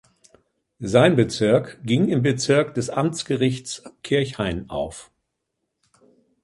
Sein 0.79 1.15
Bezirk 1.15 1.79
ging 1.83 2.07
im 2.09 2.23
Bezirk 2.23 2.73
des 2.73 2.89
Amtsgerichts 2.89 3.83
Kirchhain 4.01 4.67
auf. 4.67 5.11